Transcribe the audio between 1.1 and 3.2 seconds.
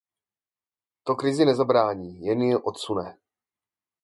krizi nezabrání, jen ji odsune.